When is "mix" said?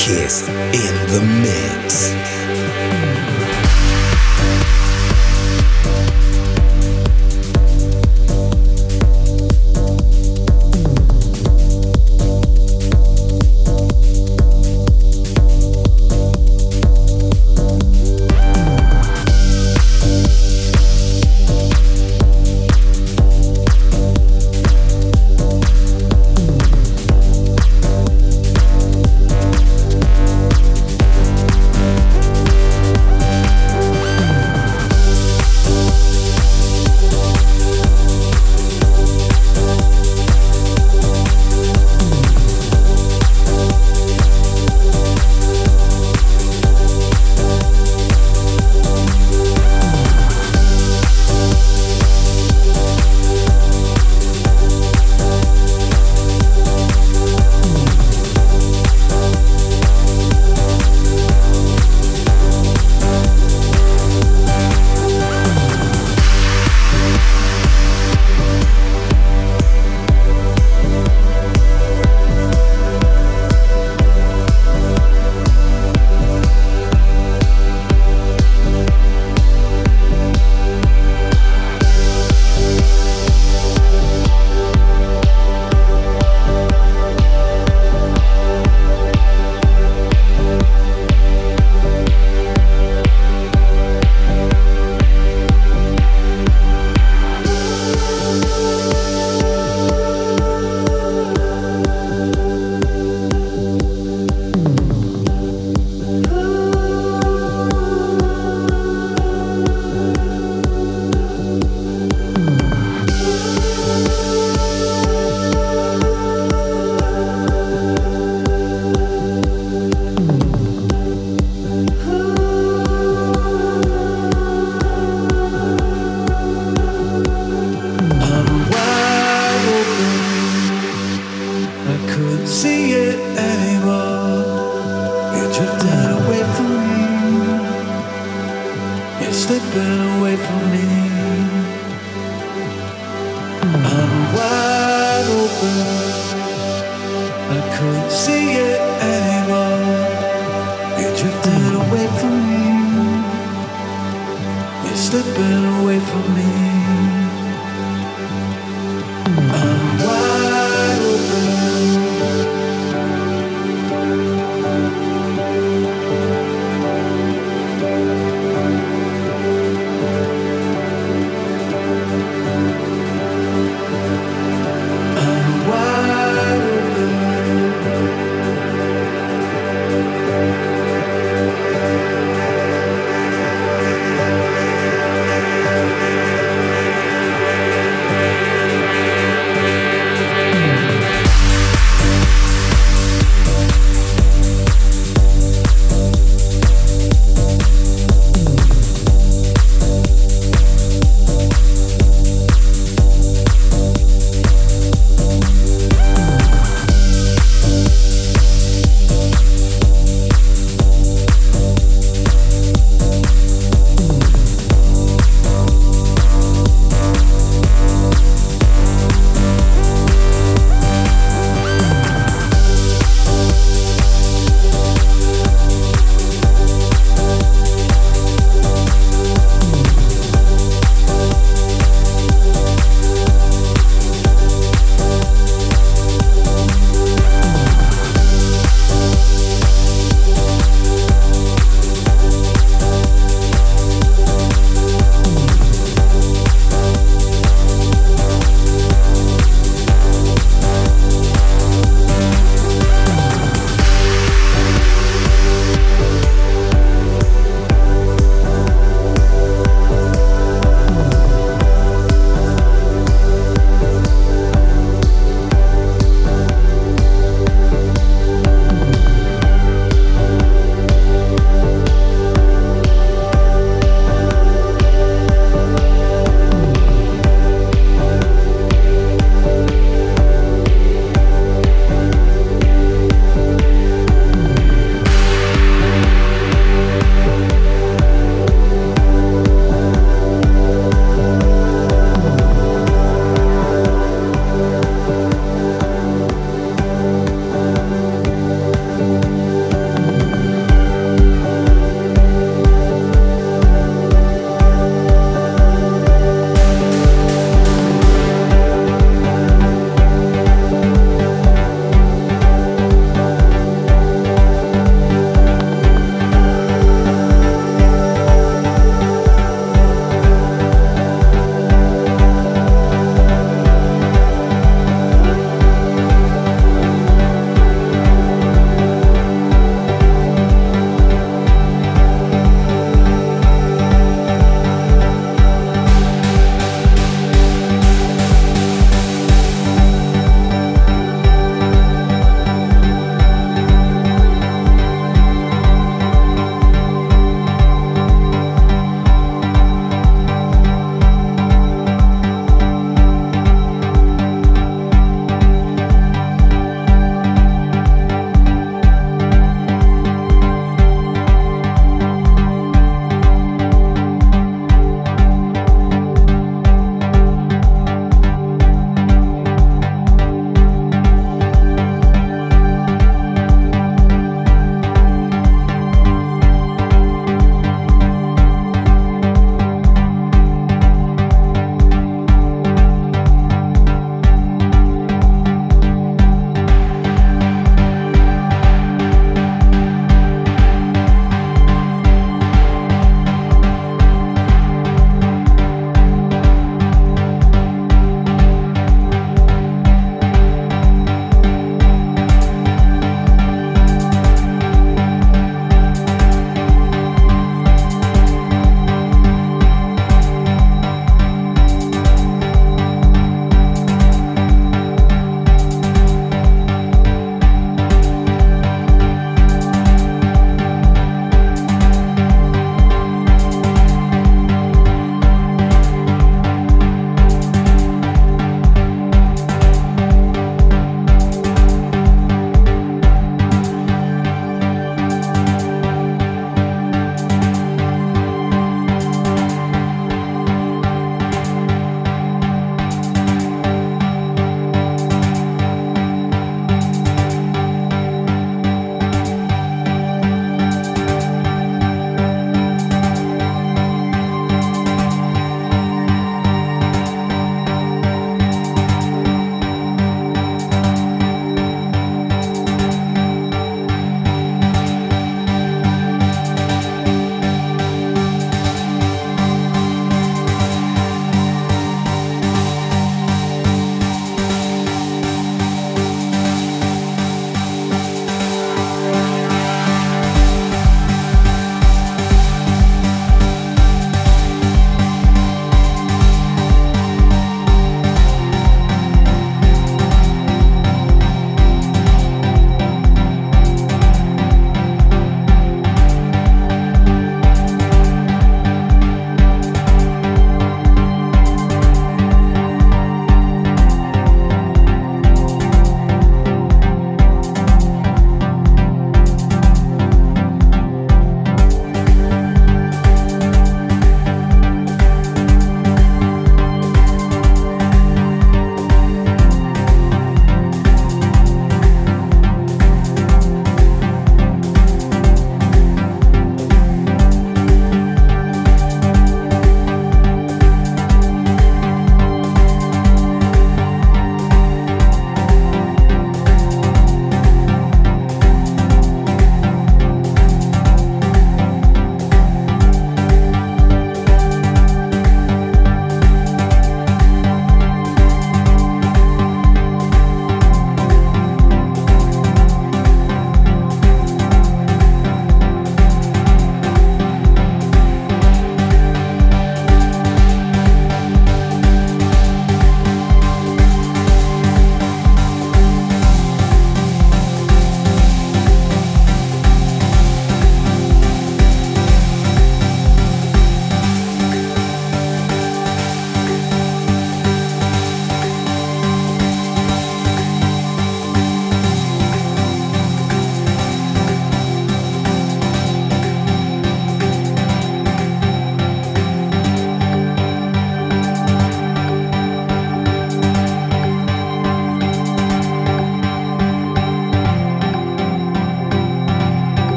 1.42-1.99